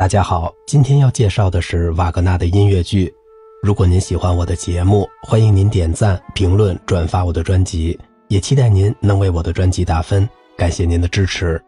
[0.00, 3.12] 大家好，今天要介绍的是瓦格纳的音乐剧。
[3.62, 10.26] 如果您喜欢我的节目，欢迎您点赞、评论、转发我的专辑，也期待您能为我的专辑打分，
[10.56, 11.62] 感谢您的支持。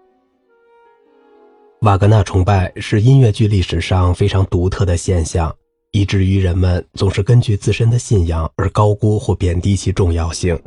[1.82, 5.54] 瓦格纳崇拜是音乐剧历史上非常独特的现象，
[5.90, 10.58] 以至于人们总是根据自身的信仰而高估或贬低其重要性。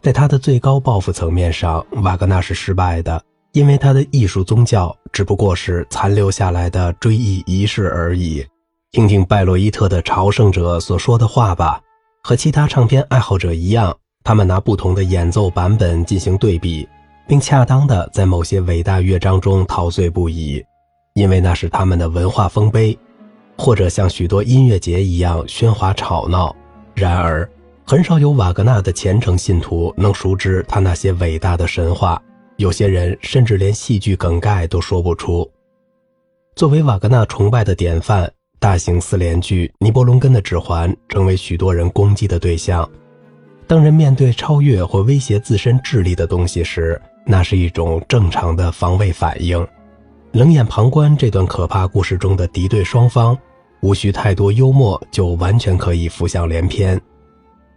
[0.00, 3.22] 在他的最高抱负层面上，瓦格纳是失败的。
[3.56, 8.44] 因为他的艺术宗教只不过是残留下来的追忆仪式而已。
[8.92, 11.80] 听听拜洛伊特的朝圣者所说的话吧。
[12.22, 16.86] 和其他唱片爱好者一样，他们拿不同的演奏版本进行对比，
[17.26, 20.62] 并恰当的在某些伟大乐章中陶醉不已，
[21.14, 22.98] 因为那是他们的文化丰碑，
[23.56, 26.54] 或者像许多音乐节一样喧哗吵闹。
[26.94, 27.48] 然而，
[27.86, 32.20] 很少有瓦格纳的虔诚信徒能熟知他那些伟大的神话。
[32.56, 35.50] 有些人甚至连戏剧梗概都说不出。
[36.54, 42.88] 作为瓦格纳崇拜的典范，大型四连剧《尼伯龙根的指环》成为许多人攻击的对象。
[43.66, 49.66] 当人面对超越或威胁自身智力的东西时，那是一种正常的防卫反应。
[50.32, 53.36] 冷眼旁观这段可怕故事中的敌对双方，
[53.80, 56.98] 无需太多幽默就完全可以浮想联翩。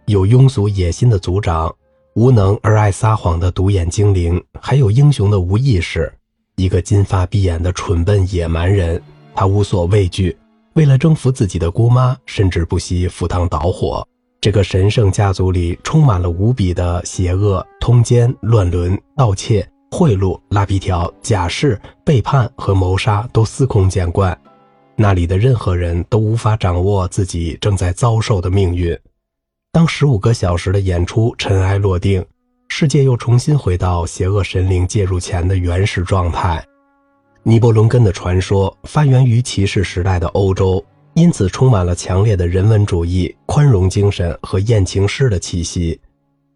[0.06, 1.74] 有庸俗野心的族长。
[2.20, 6.12] 无能而爱撒谎的独眼精灵，还有英雄的无意识，
[6.56, 9.02] 一个金发碧眼的蠢笨野蛮人，
[9.34, 10.36] 他无所畏惧，
[10.74, 14.06] 为了征服自己的姑妈，甚至不惜赴汤蹈火。
[14.38, 24.38] 这个神圣家族里充满了无比的邪恶、通奸、乱伦、盗窃、贿赂、拉皮条、假释、背叛和谋杀都司空见惯。
[24.94, 28.94] 那里的任何人都无法掌握自己正在遭受的命运。
[29.72, 32.24] 当十五个小时的演出尘埃落定，
[32.66, 36.64] 世界又重新回到邪恶神灵介入前的原始状态。
[37.44, 46.00] 尼伯龙根的传说发源于骑士时代的欧洲，因此充满了强烈的人文主义、宽容精神和艳情诗的气息。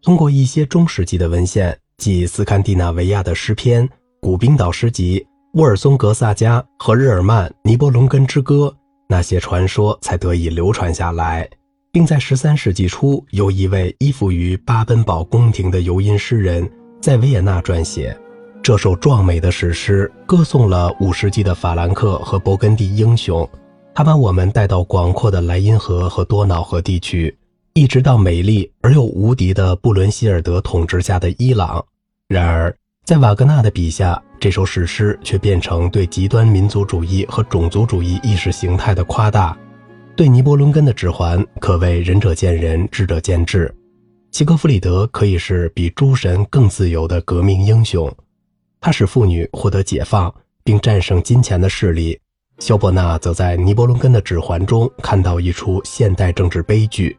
[0.01, 3.87] 通过一些中世纪的文献，即斯堪的纳维亚的诗篇、
[4.21, 8.67] 古冰岛诗集、沃尔松格萨加和日耳曼《尼伯龙根之歌》，
[9.07, 11.49] 那些传说才得以流传下来。
[11.95, 16.69] 并在十三世纪初，由一位依附于巴奔堡宫廷的游吟诗人，
[16.99, 18.13] 在维也纳撰写
[18.61, 23.49] 这首壮美的史诗，歌颂了五世纪的法兰克和勃艮第英雄。
[23.93, 27.33] 他把我们带到广阔的莱茵河和多瑙河地区，
[27.75, 31.81] 一直到美丽而又无敌的布伦希尔德统治下的伊朗。
[32.27, 39.57] 然而，在瓦格纳的笔下，这首史诗却变成对极端民族主义和种族主义意识形态的夸大。
[40.15, 43.73] 对尼伯龙根的指环可谓仁者见仁，智者见智。
[44.31, 48.09] 齐格弗里德可以是比诸神更自由的革命英雄，
[48.79, 50.33] 他使妇女获得解放，
[50.63, 52.17] 并战胜金钱的势力。
[52.59, 57.17] 肖伯纳则在尼伯龙根的指环中看到一出现代政治悲剧。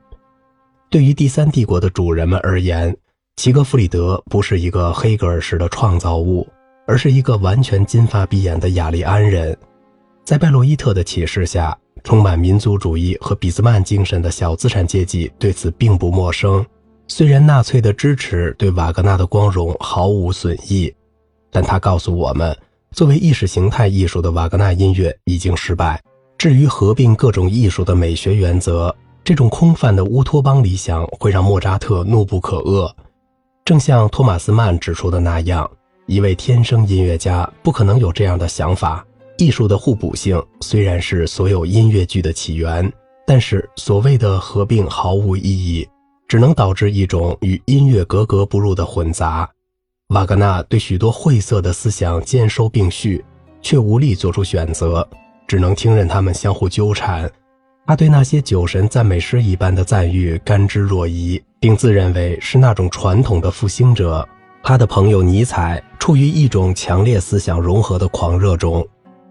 [0.88, 2.96] 对于第三帝国的主人们而言，
[3.36, 6.48] 齐格弗里德不是一个黑格尔式的创造物，
[6.86, 9.54] 而是一个完全金发碧眼的雅利安人。
[10.24, 11.76] 在拜洛伊特的启示下。
[12.06, 16.64] 充满民族主义和俾斯曼精神的小资产阶级对此并不陌生。
[17.08, 20.94] 虽然纳粹的支持对瓦格纳的光荣毫无损益，
[21.50, 22.56] 但他告诉我们，
[22.92, 26.00] 作为意识形态艺术的瓦格纳音乐已经失败。
[26.38, 28.94] 至于合并各种艺术的美学原则，
[29.24, 32.88] 这种空泛的乌托邦理想会让莫扎特怒不可遏。
[33.64, 35.68] 正像托马斯曼指出的那样，
[36.06, 39.04] 一位天生音乐家不可能有这样的想法。
[39.38, 42.90] 艺术的互补性虽然是所有音乐剧的起源，
[43.26, 45.86] 但是所谓的合并毫无意义，
[46.26, 49.48] 只能导致一种与音乐格格不入的混杂。
[50.08, 53.22] 瓦格纳对许多晦涩的思想兼收并蓄，
[53.60, 55.06] 却无力做出选择，
[55.46, 57.30] 只能听任他们相互纠缠。
[57.86, 64.26] 他对那些酒神赞美诗一般的赞誉甘之若饴，并自认为是那种传统的复兴者。
[64.62, 68.84] 他的朋友尼采处于一种强烈思想融合的狂热中。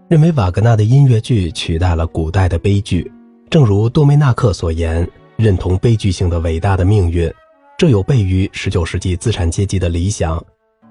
[0.08, 3.10] 认为瓦格纳的音乐剧取代了古代的悲剧，
[3.50, 7.28] 正如多梅纳克所言，认同悲剧性的伟大的命运，
[7.76, 10.40] 这有悖于19世纪资产阶级的理想。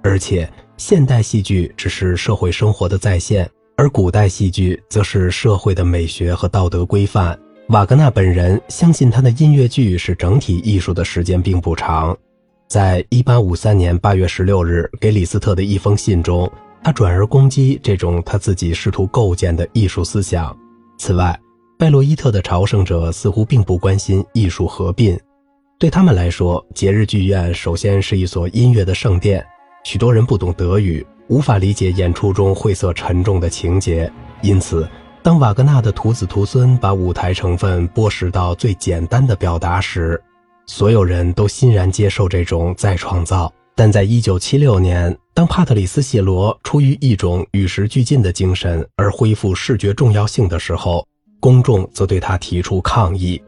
[0.03, 7.39] 而且，现代戏剧只是社会生活的再现，而古代戏剧则是社会的美学和道德规范。
[7.69, 12.15] 瓦格纳本人相信他的音乐剧是整体艺术的时间并不长。
[12.67, 16.51] 在1853年8月16日给李斯特的一封信中。
[16.85, 20.55] 他转而攻击这种他自己试图构建的艺术思想。
[20.99, 21.35] 此外，
[21.79, 25.19] 拜洛伊特的朝圣者似乎并不关心艺术合并。
[25.79, 29.43] 对他们来说，节日剧院首先是一所音乐的圣殿。
[29.83, 34.07] 许多人不懂德语，无法理解演出中晦涩沉重的情节，
[34.43, 34.87] 因此
[35.23, 40.21] 当瓦格纳的徒子徒孙把舞台成分剥蚀到最简单的表达时，
[40.67, 43.51] 所有人都欣然接受这种再创造。
[43.77, 51.05] 但在1976年，当帕特里斯·谢罗出于一种与时俱进的精神而恢复视觉重要性的时候，
[51.41, 53.41] 公众则对他提出抗议。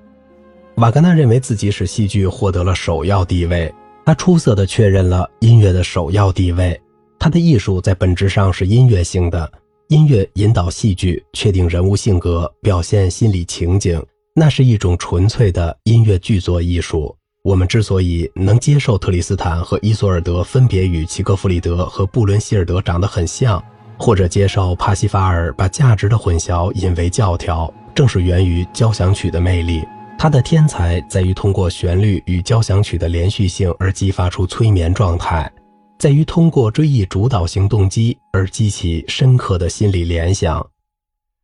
[0.76, 3.74] 瓦格纳认为自己使戏剧获得了首要地位，
[4.06, 6.80] 他出色地确认了音乐的首要地位。
[7.18, 9.50] 他的艺术在本质上是音乐性的，
[9.88, 14.00] 音乐引导戏剧，确定人物性格，表现心理情景，
[14.36, 17.16] 那是一种纯粹的音乐剧作艺术。
[17.48, 23.64] 我们之所以能接受特里斯坦和伊索尔德分别与齐格弗里德和布伦希尔德长得很像，
[23.98, 29.82] 或者接受帕西法尔把价值的混淆引为教条，正是源于交响曲的魅力。
[30.20, 35.50] 他的天才在于通过旋律与交响曲的连续性而激发出催眠状态，
[35.98, 40.68] 在于通过追忆主导型动机而激起深刻的心理联想。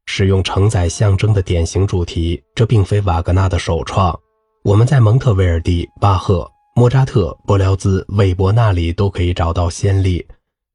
[0.07, 4.13] 使用承载象征的典型主题，这并非瓦格纳的首创。
[4.63, 10.25] 我们在蒙特威尔第、巴赫、莫扎特、柏辽兹、韦伯那里都可以找到先例，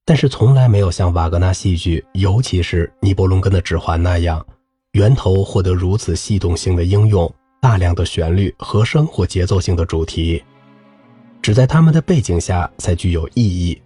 [0.04, 4.44] 但是从来没有像瓦格纳戏剧，尤其是《尼伯龙根的指环》那样，
[4.92, 7.32] 源头获得如此系统性的应用。
[7.62, 10.44] 大量的旋律、和声或节奏性的主题，
[11.40, 13.80] 只在他们的背景下才具有意义，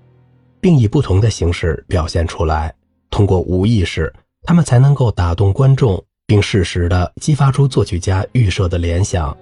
[0.61, 2.75] 并以不同的形式表现出来。
[3.09, 4.13] 通过无意识，
[4.43, 9.35] 他们才能够打动观众，并适时地激发出作曲家预设的联想。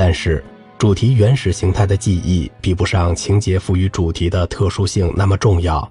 [0.00, 0.44] 但是，
[0.78, 5.90] 主题原始形态的记忆比不上情节赋予主题的特殊性那么重要。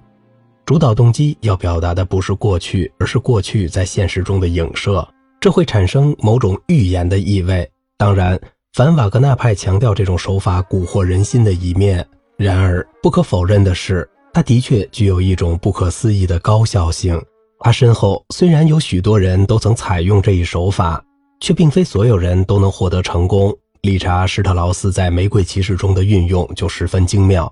[0.64, 5.06] 主导动机要表达的不是过去，而是过去在现实中的影射，
[5.38, 7.70] 这会产生某种预言的意味。
[7.98, 8.40] 当然，
[8.72, 12.02] 反瓦格纳派强调这种手法蛊惑人心的一面。
[12.38, 17.22] 然而，不可否认的是，它的确具有一种不可思议的高效性。
[17.60, 21.04] 他身后虽然有许多人都曾采用这一手法，
[21.40, 23.54] 却并非所有人都能获得成功。
[23.88, 27.50] 理查·施特劳斯在《玫瑰骑士》中的运用就十分精妙。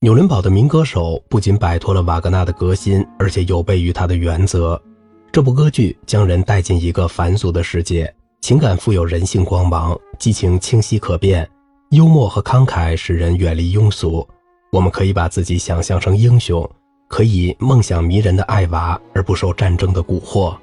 [0.00, 4.80] 纽伦堡的民歌手不仅摆脱了瓦格纳的革新，而且有悖于他的原则。
[5.30, 8.10] 这部歌剧将人带进一个凡俗的世界。
[8.40, 11.46] 情感富有人性光芒，激情清晰可辨，
[11.90, 14.26] 幽默和慷慨使人远离庸俗。
[14.72, 16.66] 我们可以把自己想象成英雄，
[17.06, 20.56] 可以梦想迷人的爱娃，而不受战争的蛊惑。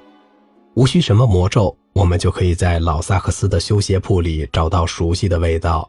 [0.74, 5.88] 无需什么魔咒，我们就可以在老萨克斯的修鞋铺里找到熟悉的味道，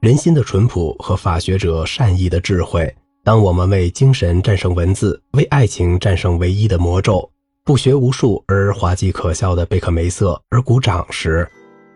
[0.00, 2.94] 人心的淳朴和法学者善意的智慧。
[3.24, 7.28] 当我们为精神战胜文字，为爱情战胜唯一的魔咒。
[7.64, 11.48] 不学无术而滑稽可笑的贝克梅瑟而鼓掌时，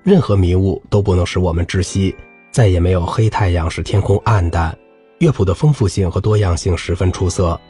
[0.02, 2.16] 任何迷雾都不能使我们窒息。
[2.50, 4.76] 再也没有黑太阳使天空暗淡。
[5.18, 7.60] 乐谱的丰富性和多样性十分出色，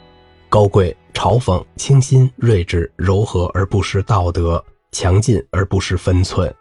[0.47, 6.53] 高贵、嘲讽、清新、睿智、柔和而不失道德，强劲而不失分寸。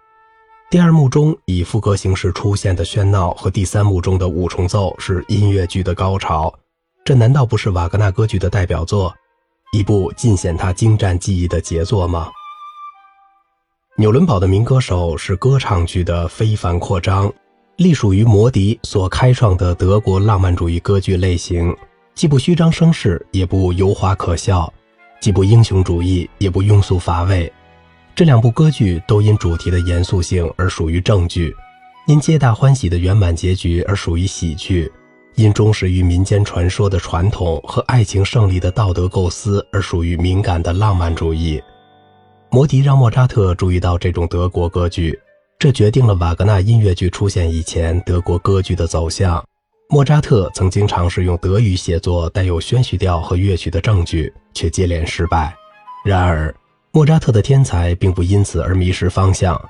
[0.71, 6.53] 第二幕中以副歌形式出现的喧闹和第三幕中的五重奏是音乐剧的高潮。
[7.05, 9.15] 这难道不是瓦格纳歌剧的代表作？
[9.73, 12.29] 一部尽显他精湛技艺的杰作吗？
[13.97, 17.33] 纽伦堡的民歌手是歌唱剧的非凡扩张，
[17.77, 21.75] 隶属于摩迪所开创的德国浪漫主义歌剧类型，
[22.15, 24.73] 既不虚张声势，也不油滑可笑，
[25.21, 27.51] 既不英雄主义，也不庸俗乏味。
[28.19, 31.55] 这两部歌剧都因主题的严肃性而属于正剧，
[32.09, 34.91] 因皆大欢喜的圆满结局而属于喜剧。
[35.37, 41.63] 因忠实于民间传说的传统和爱情胜利的道德构思而属于敏感的浪漫主义。
[42.51, 45.17] 摩迪让莫扎特注意到这种德国歌剧，
[45.57, 49.41] 这决定了瓦格纳音乐剧出现以前德国歌剧的走向。
[49.89, 55.55] 莫扎特曾经尝试用德语写作带有宣叙调和乐曲的正剧，却接连失败。
[56.05, 56.53] 然而，
[56.91, 59.61] 莫扎特的天才并不因此而迷失方向。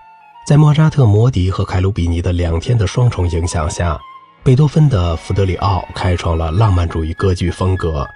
[0.47, 3.99] 在莫扎特、摩迪和凯鲁比尼的两天的双重影响下。
[4.45, 8.07] 贝多芬的《弗德里奥》开创了浪漫主义歌剧风格，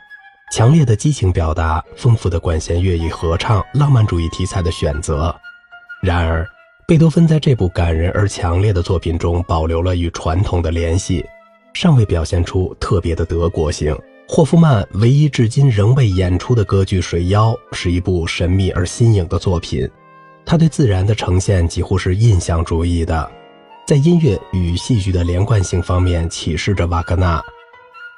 [0.50, 5.34] 强烈的激情表达，丰富的管弦乐与合唱，浪漫主义题材的选择。
[6.00, 6.48] 然而，
[6.86, 11.22] 贝多芬在这部感人而强烈的作品中保留了与传统的联系，
[11.74, 13.94] 尚未表现出特别的德国性。
[14.28, 19.88] 霍夫曼唯一至今仍未演出的歌剧《水妖》是一部神秘而新颖的作品，
[20.46, 23.30] 他对自然的呈现几乎是印象主义的。
[23.86, 27.38] 在音乐与戏剧的连贯性方面启示着瓦格纳，《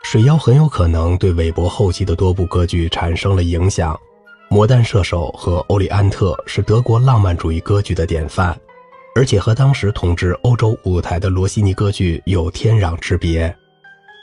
[0.04, 3.92] 水妖》很有可能对韦伯后期的多部歌剧产生了影响，
[4.54, 8.56] 《魔弹射手》和《欧里安特》是德国浪漫主义歌剧的典范，
[9.16, 13.52] 而且和当时统治欧洲舞台的罗西尼歌剧有天壤之别。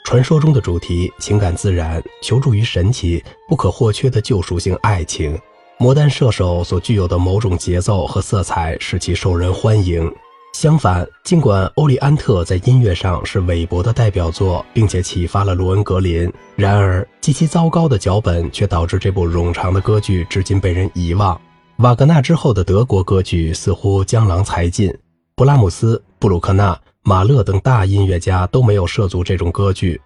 [0.04, 5.38] 传说中的主题情感自然，求助于神奇不可或缺的救赎性爱情，
[5.78, 10.12] 魔弹射手所具有的某种节奏和色彩使其受人欢迎。
[10.54, 21.40] 相反，尽管欧利安特在音乐上是韦伯的代表作，并且启发了罗恩格林，然而极其糟糕的脚本却导致这部冗长的歌剧至今被人遗忘。
[21.76, 24.92] 瓦格纳之后的德国歌剧似乎江郎才尽，
[25.34, 30.00] 布拉姆斯、布鲁克纳、马勒等大音乐家都没有涉足这种歌剧。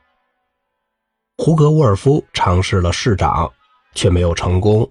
[1.37, 3.53] 胡格沃尔夫尝试了市长，
[3.95, 4.91] 却没有成功。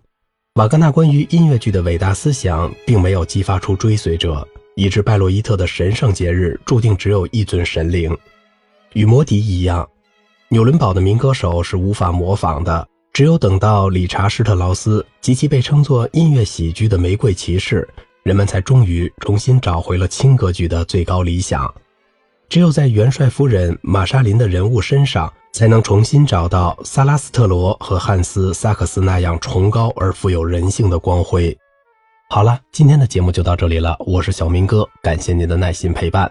[0.53, 8.15] 瓦格纳关于音乐剧的伟大思想，并没有激发出追随者，以致拜洛伊特的神圣节日注定只有一尊神灵。
[8.93, 9.89] 与魔笛一样，
[10.49, 12.87] 纽伦堡的民歌手是无法模仿的。
[13.13, 17.87] 只有等到理查施特劳斯及其被称作音乐喜剧的《玫瑰骑士》，
[18.23, 21.73] 人们才终于重新找回了轻歌剧的最高理想。
[22.49, 25.31] 只有在元帅夫人玛莎琳的人物身上。
[25.55, 31.57] 才能重新找到萨拉斯特罗和汉斯萨克斯那样崇高而富有人性的光辉。
[32.29, 36.29] 好了，今天的节目就到这里了，我是小明哥，感谢您的耐心陪伴。